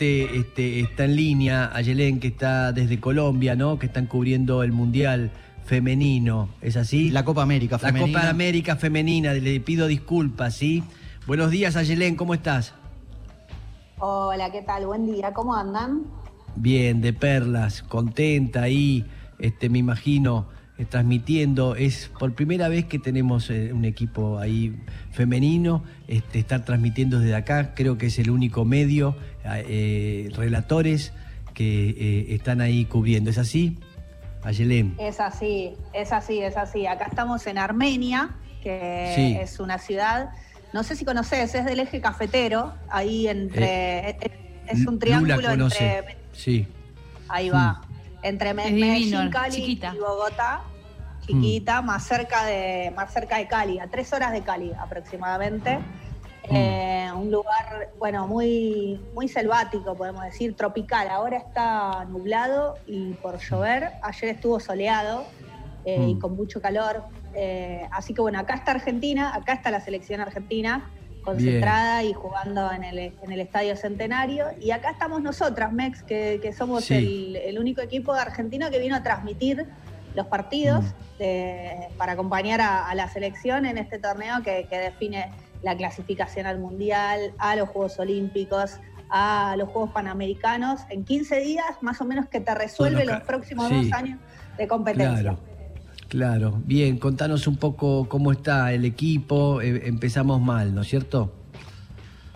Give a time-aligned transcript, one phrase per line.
[0.00, 3.78] Este, está en línea, Ayelén, que está desde Colombia, ¿no?
[3.78, 5.30] Que están cubriendo el Mundial
[5.64, 7.10] femenino, ¿es así?
[7.10, 8.06] La Copa América femenina.
[8.06, 10.84] La Copa América femenina, le pido disculpas, ¿sí?
[11.26, 12.74] Buenos días, Ayelén, ¿cómo estás?
[13.98, 14.86] Hola, ¿qué tal?
[14.86, 16.04] Buen día, ¿cómo andan?
[16.54, 19.04] Bien, de perlas, contenta ahí,
[19.38, 20.48] este, me imagino,
[20.84, 21.74] transmitiendo.
[21.74, 24.76] Es por primera vez que tenemos eh, un equipo ahí
[25.10, 31.12] femenino, este, estar transmitiendo desde acá, creo que es el único medio, eh, relatores
[31.54, 33.30] que están ahí cubriendo.
[33.30, 33.78] ¿Es así?
[34.42, 34.94] Ayelén.
[34.98, 36.86] Es así, es así, es así.
[36.86, 40.30] Acá estamos en Armenia, que es una ciudad,
[40.74, 44.18] no sé si conoces, es del eje cafetero, ahí entre...
[44.68, 46.18] es un triángulo entre...
[46.32, 46.66] Sí.
[47.28, 47.80] Ahí va.
[47.82, 50.62] Mm entre Medellín, Cali y Bogotá,
[51.26, 51.86] chiquita, mm.
[51.86, 55.78] más cerca de más cerca de Cali, a tres horas de Cali aproximadamente.
[55.78, 56.54] Mm.
[56.54, 61.08] Eh, un lugar, bueno, muy, muy selvático, podemos decir, tropical.
[61.08, 63.90] Ahora está nublado y por llover.
[64.02, 65.24] Ayer estuvo soleado
[65.84, 66.20] eh, y mm.
[66.20, 67.04] con mucho calor.
[67.34, 70.90] Eh, así que bueno, acá está Argentina, acá está la selección argentina
[71.26, 74.46] concentrada y jugando en el, en el, Estadio Centenario.
[74.60, 79.02] Y acá estamos nosotras, Mex, que, somos el, único equipo de Argentina que vino a
[79.02, 79.66] transmitir
[80.16, 80.84] los partidos
[81.20, 81.96] mm.
[81.96, 85.30] para acompañar a, la selección en este torneo que, define
[85.62, 88.78] la clasificación al Mundial, a los Juegos Olímpicos,
[89.10, 93.70] a los Juegos Panamericanos, en 15 días más o menos que te resuelve los próximos
[93.70, 94.18] dos años
[94.58, 95.36] de competencia.
[96.08, 99.60] Claro, bien, contanos un poco cómo está el equipo.
[99.60, 101.32] Eh, empezamos mal, ¿no es cierto?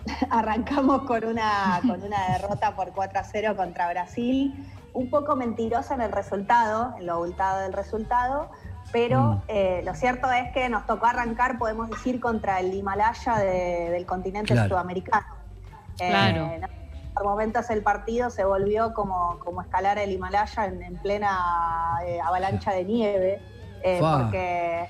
[0.29, 4.53] Arrancamos con una, con una derrota por 4 a 0 contra Brasil,
[4.93, 8.49] un poco mentirosa en el resultado, en lo abultado del resultado,
[8.91, 9.41] pero mm.
[9.47, 14.55] eh, lo cierto es que nos tocó arrancar, podemos decir, contra el Himalaya del continente
[14.67, 15.27] sudamericano.
[15.97, 16.45] Claro.
[16.45, 16.61] Eh,
[17.13, 22.85] por momentos el partido se volvió como, como escalar el Himalaya en, plena avalancha de
[22.85, 23.41] nieve.
[23.83, 24.87] Eh, porque,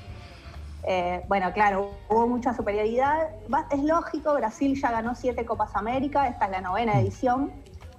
[0.84, 3.30] eh, bueno, claro, hubo mucha superioridad.
[3.72, 6.98] Es lógico, Brasil ya ganó siete Copas América, esta es la novena mm.
[6.98, 7.52] edición.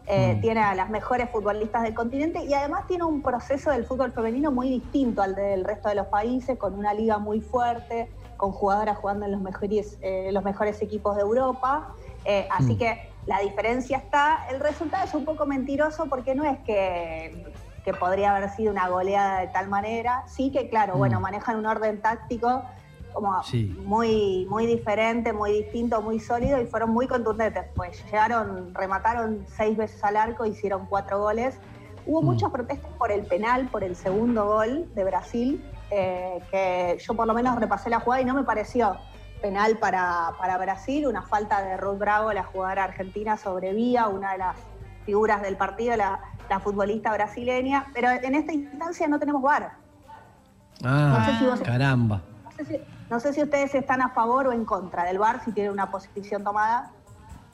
[0.07, 0.41] Eh, mm.
[0.41, 4.51] Tiene a las mejores futbolistas del continente y además tiene un proceso del fútbol femenino
[4.51, 8.99] muy distinto al del resto de los países, con una liga muy fuerte, con jugadoras
[8.99, 9.99] jugando en los mejores,
[10.33, 11.95] los mejores equipos de Europa.
[12.51, 12.79] así mm.
[12.79, 14.47] que la diferencia está.
[14.51, 17.53] El resultado es un poco mentiroso porque no es que
[17.85, 20.25] que podría haber sido una goleada de tal manera.
[20.27, 21.23] Sí que, claro, bueno, mm.
[21.23, 22.63] manejan un orden táctico
[23.13, 23.41] como
[23.85, 27.65] muy, muy diferente, muy distinto, muy sólido y fueron muy contundentes.
[27.75, 31.57] Pues llegaron, remataron seis veces al arco, hicieron cuatro goles.
[32.07, 32.25] Hubo mm.
[32.25, 37.27] muchas protestas por el penal, por el segundo gol de Brasil, eh, que yo por
[37.27, 38.97] lo menos repasé la jugada y no me pareció
[39.41, 44.33] penal para, para Brasil, una falta de Ruth Bravo, la jugadora argentina sobre Vía, una
[44.33, 44.57] de las
[45.05, 49.73] figuras del partido, la, la futbolista brasileña, pero en esta instancia no tenemos VAR.
[50.85, 52.23] Ah, caramba.
[52.45, 52.81] No sé, si,
[53.17, 56.91] ustedes están a favor o en contra del VAR, si tienen una posición tomada.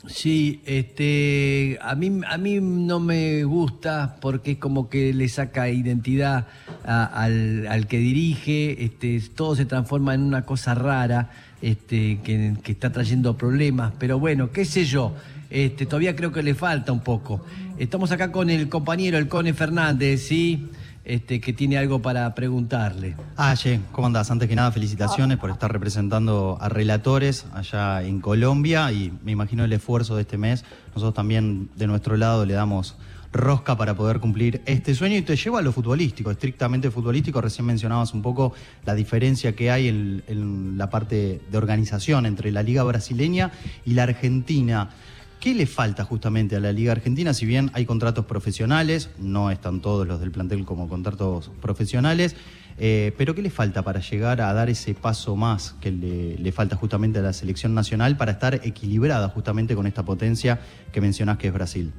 [0.07, 5.69] Sí, este, a mí, a mí no me gusta porque es como que le saca
[5.69, 6.47] identidad
[6.85, 11.31] al, que dirige, este, todo se transforma en una cosa rara,
[11.61, 15.15] este, que, que está trayendo problemas, pero bueno, qué sé yo,
[15.51, 17.45] este, todavía creo que le falta un poco.
[17.79, 20.69] Estamos acá con el compañero, el Cone Fernández, ¿sí?
[21.09, 23.17] Este, que tiene algo para preguntarle.
[23.39, 24.31] Ah, che, ¿cómo andás?
[24.31, 29.65] Antes que nada, felicitaciones por estar representando a relatores allá en Colombia y me imagino
[29.65, 30.67] el esfuerzo de este mes.
[30.89, 32.99] Nosotros también de nuestro lado le damos
[33.33, 37.41] rosca para poder cumplir este sueño y te lleva a lo futbolístico, estrictamente futbolístico.
[37.41, 38.53] Recién mencionabas un poco
[38.85, 43.51] la diferencia que hay en la parte de organización entre la Liga Brasileña
[43.87, 44.91] y la Argentina.
[45.41, 47.33] ¿Qué le falta justamente a la Liga Argentina?
[47.33, 52.35] Si bien hay contratos profesionales, no están todos los del plantel como contratos profesionales,
[52.77, 56.75] eh, pero ¿qué le falta para llegar a dar ese paso más que le, falta
[56.75, 60.59] justamente a la selección nacional para estar equilibrada justamente con esta potencia
[60.91, 61.93] que mencionás que es Brasil?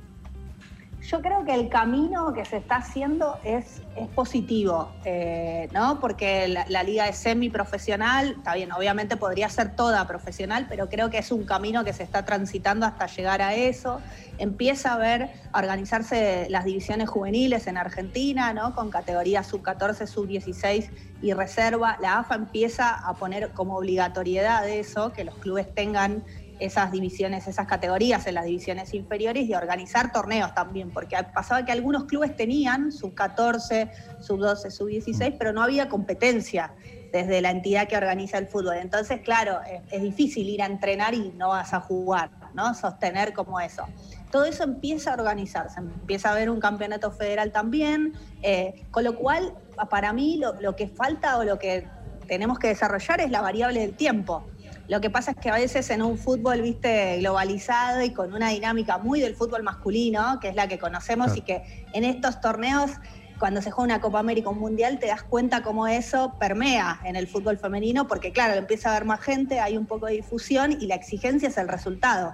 [1.09, 5.99] Yo creo que el camino que se está haciendo es, es positivo, eh, ¿no?
[5.99, 11.17] Porque la, liga es semiprofesional, está bien, obviamente podría ser toda profesional, pero creo que
[11.17, 14.01] es un camino que se está transitando hasta llegar a eso.
[14.37, 18.75] Empieza a ver, a organizarse las divisiones juveniles en Argentina, ¿no?
[18.75, 20.91] Con categorías sub-14, sub-16
[21.23, 21.97] y reserva.
[21.99, 26.23] La AFA empieza a poner como obligatoriedad eso, que los clubes tengan
[26.59, 31.71] esas divisiones, esas categorías en las divisiones inferiores y organizar torneos también, porque pasaba que
[31.71, 33.89] algunos clubes tenían sub 14,
[34.19, 36.73] sub 12, sub 16, pero no había competencia
[37.11, 38.77] desde la entidad que organiza el fútbol.
[38.77, 39.59] Entonces, claro,
[39.89, 42.31] es, difícil ir a entrenar y no vas a jugar.
[42.53, 42.73] ¿no?
[42.73, 43.83] Sostener como eso.
[44.31, 49.15] Todo eso empieza a organizarse, empieza a haber un campeonato federal también, eh, con lo
[49.15, 49.53] cual,
[49.89, 51.87] para mí, lo, lo que falta o lo que
[52.27, 54.45] tenemos que desarrollar es la variable del tiempo.
[54.89, 58.49] Lo que pasa es que a veces en un fútbol, viste, globalizado y con una
[58.49, 61.61] dinámica muy del fútbol masculino, que es la que conocemos y que
[61.93, 62.89] en estos torneos,
[63.37, 67.01] cuando se juega una Copa América o un Mundial, te das cuenta cómo eso permea
[67.03, 70.13] en el fútbol femenino, porque claro, empieza a haber más gente, hay un poco de
[70.13, 72.33] difusión y la exigencia es el resultado.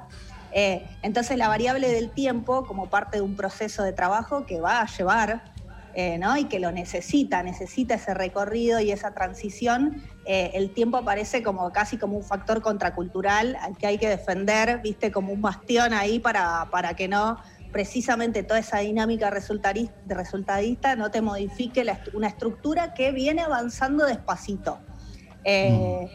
[0.54, 4.80] Eh, entonces la variable del tiempo, como parte de un proceso de trabajo que va
[4.80, 5.44] a llevar
[5.94, 6.38] eh, ¿no?
[6.38, 11.72] y que lo necesita, necesita ese recorrido y esa transición, eh, el tiempo aparece como
[11.72, 16.20] casi como un factor contracultural al que hay que defender, viste, como un bastión ahí
[16.20, 17.38] para, para que no
[17.72, 24.80] precisamente toda esa dinámica resultadista no te modifique una estructura que viene avanzando despacito.
[25.44, 26.08] Eh,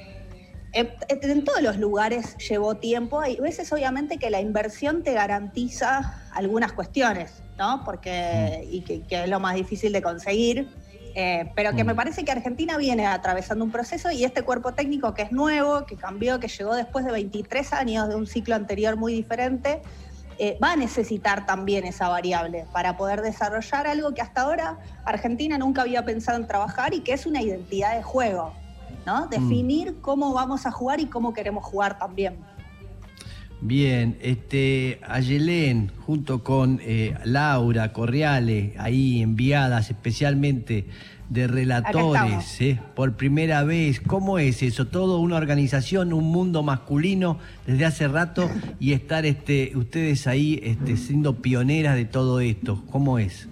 [0.72, 0.80] mm.
[1.10, 3.20] en todos los lugares llevó tiempo.
[3.20, 7.42] Hay veces, obviamente, que la inversión te garantiza algunas cuestiones.
[7.60, 7.84] ¿no?
[7.84, 8.74] Porque, mm.
[8.74, 10.68] y que, es lo más difícil de conseguir.
[11.14, 11.96] Eh, pero que me mm.
[11.96, 15.96] parece que Argentina viene atravesando un proceso y este cuerpo técnico que es nuevo, que
[15.96, 19.82] cambió, que llegó después de 23 años de un ciclo anterior muy diferente,
[20.38, 25.58] eh, va a necesitar también esa variable para poder desarrollar algo que hasta ahora Argentina
[25.58, 28.54] nunca había pensado en trabajar y que es una identidad de juego,
[29.04, 29.26] ¿no?
[29.26, 29.28] Mm.
[29.28, 32.38] Definir cómo vamos a jugar y cómo queremos jugar también.
[33.62, 40.86] Bien, este, Ayelén, junto con eh, Laura Corriales, ahí enviadas especialmente
[41.28, 44.00] de relatores, eh, por primera vez.
[44.00, 44.86] ¿Cómo es eso?
[44.86, 50.96] Todo una organización, un mundo masculino desde hace rato y estar este, ustedes ahí este,
[50.96, 52.82] siendo pioneras de todo esto.
[52.90, 53.46] ¿Cómo es?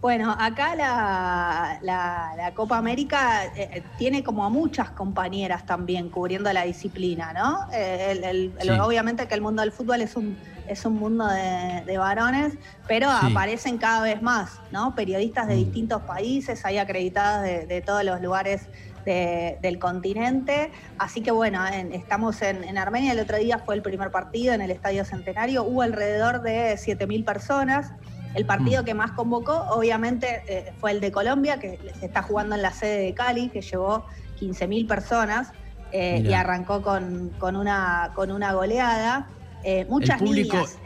[0.00, 6.62] Bueno, acá la, Copa América eh, eh, tiene como a muchas compañeras también cubriendo la
[6.62, 7.66] disciplina, ¿no?
[7.72, 12.54] Eh, obviamente que el mundo del fútbol es un, es un mundo de, varones,
[12.86, 14.94] pero aparecen cada vez más, ¿no?
[14.94, 15.58] Periodistas de mm.
[15.58, 18.68] distintos países, hay acreditadas de, todos los lugares
[19.04, 20.70] del continente.
[20.98, 24.60] Así que bueno, estamos en, en, Armenia, el otro día fue el primer partido en
[24.60, 27.92] el Estadio Centenario, hubo alrededor de 7.000 personas.
[28.38, 28.84] El partido mm.
[28.84, 32.70] que más convocó, obviamente, eh, fue el de Colombia, que se está jugando en la
[32.70, 34.06] sede de Cali, que llevó
[34.40, 35.50] 15.000 personas
[35.90, 39.28] eh, y arrancó con, una, con una goleada.
[39.64, 40.78] Eh, muchas niñas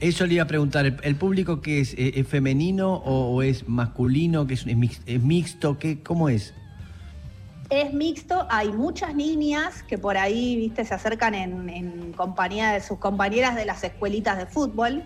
[0.00, 4.54] Eso le iba a preguntar, ¿el, público que es, es femenino o, es masculino, que
[4.54, 5.78] es, es, mixto?
[5.78, 6.52] ¿qué, ¿Cómo es?
[7.68, 12.80] Es mixto, hay muchas niñas que por ahí, viste, se acercan en, en compañía de
[12.80, 15.04] sus compañeras de las escuelitas de fútbol.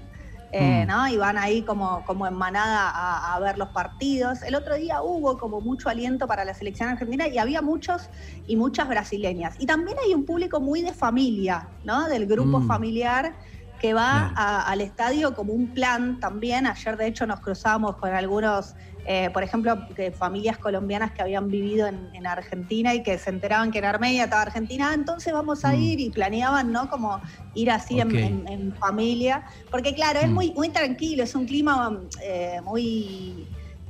[0.56, 0.89] Eh, mm.
[0.89, 1.09] ¿no?
[1.09, 4.41] Y van ahí como, como en manada a, ver los partidos.
[4.43, 8.09] El otro día hubo como mucho aliento para la selección argentina y había muchos
[8.47, 9.56] y muchas brasileñas.
[9.59, 12.09] Y también hay un público muy de familia, ¿no?
[12.09, 12.69] Del grupo mm.
[12.69, 13.35] familiar
[13.84, 14.32] que va
[14.66, 16.66] al estadio como un plan también.
[16.66, 21.50] Ayer de hecho nos cruzamos con algunos eh, por ejemplo, de familias colombianas que habían
[21.50, 25.66] vivido en, Argentina y que se enteraban que en Armenia estaba Argentina, ah, entonces vamos
[25.66, 25.82] a mm.
[25.82, 26.88] ir y planeaban, ¿no?
[26.88, 27.20] Como
[27.54, 30.32] ir así en, familia, porque claro, es mm.
[30.32, 33.46] muy, muy tranquilo, es un clima eh, muy...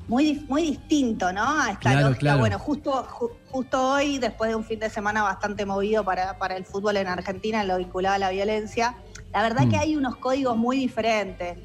[0.06, 1.62] Muy, muy distinto, ¿no?
[1.62, 2.36] A esta lógica.
[2.36, 3.08] Bueno, justo,
[3.50, 7.06] justo hoy, después de un fin de semana bastante movido para, para el fútbol en
[7.06, 8.96] Argentina, en lo vinculado a la violencia,
[9.34, 9.80] la verdad que mm.
[9.80, 11.58] hay unos códigos muy diferentes.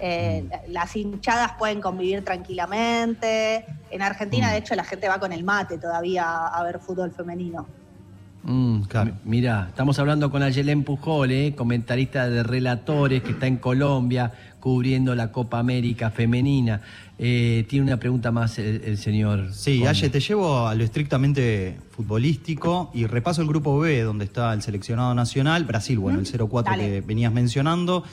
[0.00, 0.72] Eh, mm.
[0.72, 3.66] las hinchadas pueden convivir tranquilamente.
[3.90, 4.50] En Argentina, mm.
[4.52, 7.66] de hecho, la gente va con el mate todavía a, ver fútbol femenino.
[8.42, 8.80] Mm,
[9.24, 15.14] mira, estamos hablando con Ayelén Pujol, eh, comentarista de Relatores, que está en Colombia cubriendo
[15.14, 16.82] la Copa América femenina.
[17.18, 19.52] Eh, tiene una pregunta más el, señor.
[19.52, 24.52] Sí, Aye, te llevo a lo estrictamente futbolístico y repaso el grupo B, donde está
[24.52, 28.04] el seleccionado nacional, Brasil, bueno, el 0-4 que venías mencionando.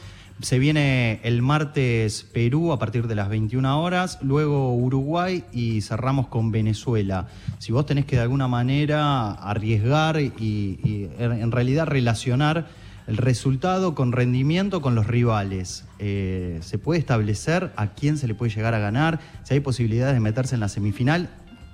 [0.41, 6.27] Se viene el martes Perú a partir de las 21 horas, luego Uruguay y cerramos
[6.27, 7.27] con Venezuela.
[7.57, 12.67] Si vos tenés que de alguna manera arriesgar y, en realidad relacionar
[13.07, 18.35] el resultado con rendimiento con los rivales, eh, ¿se puede establecer a quién se le
[18.35, 19.19] puede llegar a ganar?
[19.43, 21.29] Si hay posibilidades de meterse en la semifinal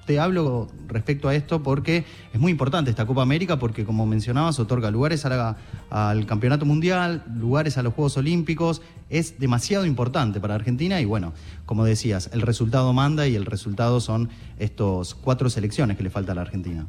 [0.05, 4.59] te hablo respecto a esto porque es muy importante esta Copa América porque, como mencionabas,
[4.59, 8.81] otorga lugares al Campeonato Mundial, lugares a los Juegos Olímpicos.
[9.09, 11.33] Es demasiado importante para Argentina y, bueno,
[11.65, 16.33] como decías, el resultado manda y el resultado son estos cuatro selecciones que le falta
[16.33, 16.85] a la Argentina.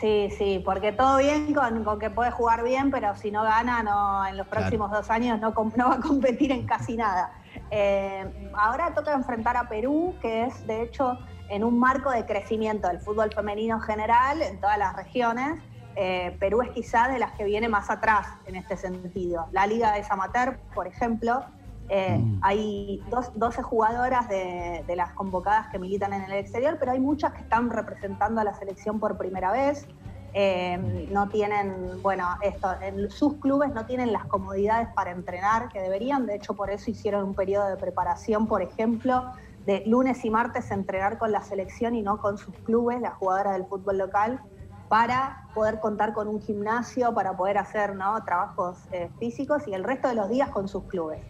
[0.00, 4.24] Sí, sí, porque todo bien con, que puede jugar bien, pero si no gana, no
[4.26, 7.32] en los próximos dos años no, va a competir en casi nada.
[7.70, 12.86] Eh, ahora toca enfrentar a Perú, que es de hecho en un marco de crecimiento
[12.86, 15.60] del fútbol femenino general en todas las regiones.
[15.96, 19.48] eh, Perú es quizá de las que viene más atrás en este sentido.
[19.50, 21.44] La liga es amateur, por ejemplo,
[21.88, 22.40] eh, mm.
[22.42, 23.02] Hay
[23.34, 27.70] 12 jugadoras de, las convocadas que militan en el exterior, pero hay muchas que están
[27.70, 29.86] representando a la selección por primera vez.
[30.34, 35.80] Eh, no tienen, bueno, esto, en sus clubes no tienen las comodidades para entrenar que
[35.80, 36.26] deberían.
[36.26, 39.32] De hecho, por eso hicieron un periodo de preparación, por ejemplo,
[39.64, 43.54] de lunes y martes entrenar con la selección y no con sus clubes, las jugadoras
[43.54, 44.40] del fútbol local,
[44.88, 48.22] para poder contar con un gimnasio, para poder hacer ¿no?
[48.24, 51.20] trabajos eh, físicos y el resto de los días con sus clubes.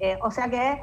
[0.00, 0.82] Eh, o sea que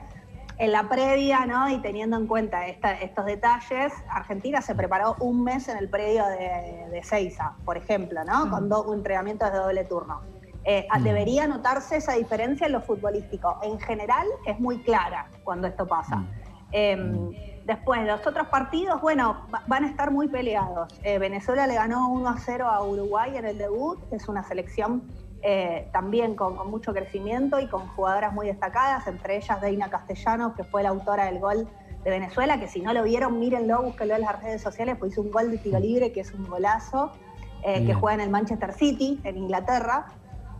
[0.57, 1.69] en la previa, ¿no?
[1.69, 6.87] Y teniendo en cuenta estos detalles, Argentina se preparó un mes en el predio de,
[6.91, 8.49] de Seiza, por ejemplo, ¿no?
[8.49, 10.21] Con dos entrenamientos de doble turno.
[10.67, 13.59] Eh, debería notarse esa diferencia en lo futbolístico.
[13.61, 16.23] En general es muy clara cuando esto pasa.
[16.71, 17.29] Em,
[17.65, 20.99] después, los otros partidos, bueno, van a estar muy peleados.
[21.03, 25.03] Eh, Venezuela le ganó 1 a 0 a Uruguay en el debut, es una selección
[25.47, 30.63] eh, también con, mucho crecimiento y con jugadoras muy destacadas, entre ellas Deina Castellanos, que
[30.63, 31.67] fue la autora del gol
[32.03, 35.21] de Venezuela, que si no lo vieron, mírenlo, búsquenlo en las redes sociales, pues hizo
[35.21, 37.11] un gol de tiro libre, que es un golazo,
[37.63, 40.07] eh, que juega en el Manchester City, en Inglaterra.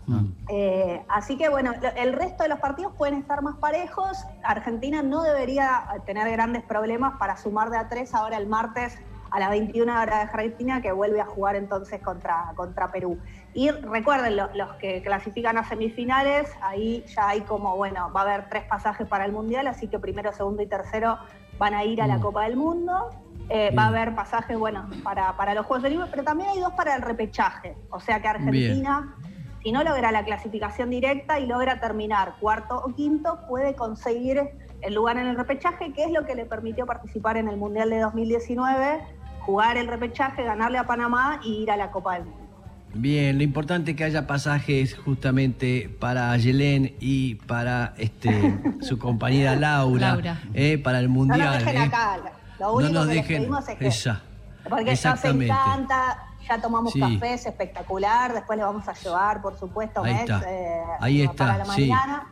[0.06, 0.26] Mm.
[0.50, 4.24] Eh, así que bueno, el resto de los partidos pueden estar más parejos.
[4.44, 9.00] Argentina no debería tener grandes problemas para sumar de a tres ahora el martes
[9.36, 13.20] a las 21 horas de Argentina, que vuelve a jugar entonces contra, contra Perú.
[13.54, 18.50] Y recuerden, los que clasifican a semifinales, ahí ya hay como, bueno, va a haber
[18.50, 21.18] tres pasajes para el Mundial, así que primero, segundo y tercero
[21.58, 22.22] van a ir a la mm.
[22.22, 23.10] Copa del Mundo.
[23.50, 26.72] Eh, va a haber pasajes, bueno, para, para los Juegos Olímpicos, pero también hay dos
[26.72, 27.76] para el repechaje.
[27.90, 29.18] O sea que Argentina,
[29.62, 34.50] si no logra la clasificación directa y logra terminar cuarto o quinto, puede conseguir
[34.82, 37.90] el lugar en el repechaje, que es lo que le permitió participar en el Mundial
[37.90, 39.02] de 2019
[39.46, 42.46] jugar el repechaje, ganarle a Panamá y ir a la Copa del Mundo.
[42.94, 49.56] Bien, lo importante es que haya pasajes justamente para Yelén y para este su compañera
[49.56, 51.40] Laura, Eh, para el Mundial.
[51.40, 51.86] No nos dejen eh.
[51.86, 52.18] acá,
[52.60, 53.88] lo único no nos que dejen, es que...
[53.88, 54.24] Esa,
[54.70, 60.04] porque nos encanta, ya tomamos café, es espectacular, después le vamos a llevar, por supuesto,
[60.04, 61.34] Ahí está, eh, Ahí está.
[61.36, 62.28] para la mañana.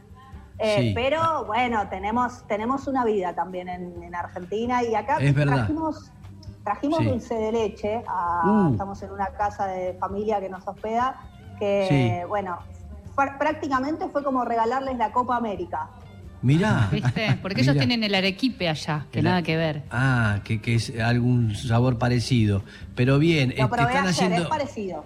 [0.60, 6.12] Eh, pero bueno, tenemos, tenemos una vida también en, Argentina y acá es trajimos
[6.63, 8.03] Trajimos dulce de leche,
[8.46, 8.72] uh.
[8.72, 11.20] estamos en una casa de familia que nos hospeda,
[11.60, 12.60] que bueno,
[13.15, 15.89] prácticamente fue como regalarles la Copa América.
[16.41, 16.89] Mirá.
[16.91, 17.38] ¿Viste?
[17.41, 19.84] Porque ellos tienen el arequipe allá, que nada que ver.
[19.91, 22.63] Ah, que, es algún sabor parecido.
[22.96, 24.41] Pero bien, Lo este, están haciendo.
[24.43, 25.05] Es parecido.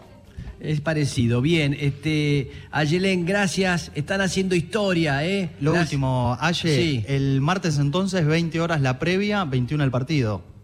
[0.60, 1.42] Es parecido.
[1.42, 3.92] Bien, este, Ayelén, gracias.
[3.94, 5.52] Están haciendo historia, ¿eh?
[5.60, 10.57] Lo último, Aye, el martes entonces, 20 horas la previa, 21 el partido.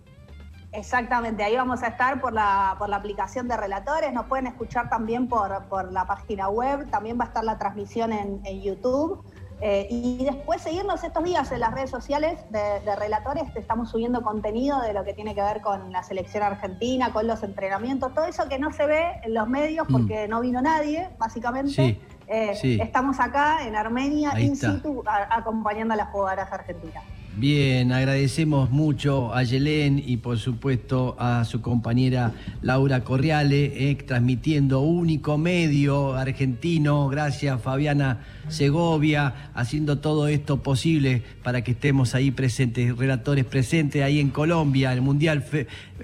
[0.73, 4.89] Exactamente, ahí vamos a estar por la, por la aplicación de relatores, nos pueden escuchar
[4.89, 9.23] también por, por la página web, también va a estar la transmisión en, YouTube.
[9.61, 14.81] Eh, y después seguirnos estos días en las redes sociales de, relatores, estamos subiendo contenido
[14.81, 18.49] de lo que tiene que ver con la selección argentina, con los entrenamientos, todo eso
[18.49, 19.91] que no se ve en los medios mm.
[19.93, 22.01] porque no vino nadie, básicamente.
[22.27, 27.03] Eh, estamos acá en Armenia, in situ, acompañando a las jugadoras argentinas.
[27.35, 34.81] Bien, agradecemos mucho a Yelén y por supuesto a su compañera Laura Corriale, eh, transmitiendo
[34.81, 42.95] único medio argentino, gracias Fabiana Segovia, haciendo todo esto posible para que estemos ahí presentes,
[42.95, 45.43] relatores presentes ahí en Colombia, el Mundial,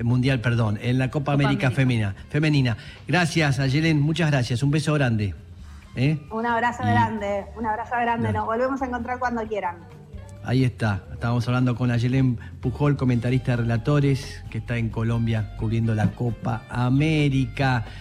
[0.02, 2.76] Mundial perdón, en la Copa, América, Femenina, femenina.
[3.08, 5.36] Gracias a Yelén, muchas gracias, un beso grande.
[5.96, 6.18] ¿eh?
[6.32, 9.99] Un abrazo grande, un abrazo grande, nos volvemos a encontrar cuando quieran.
[10.50, 15.94] Ahí está, estábamos hablando con Ayelén Pujol, comentarista de relatores, que está en Colombia cubriendo
[15.94, 17.86] la Copa América.